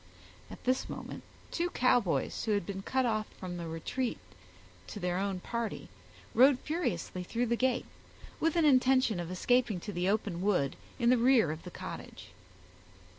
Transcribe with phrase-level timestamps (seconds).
[0.49, 1.21] At this moment
[1.51, 4.17] two Cowboys, who had been cut off from a retreat
[4.87, 5.89] to their own party,
[6.33, 7.85] rode furiously through the gate,
[8.39, 12.29] with an intention of escaping to the open wood in the rear of the cottage.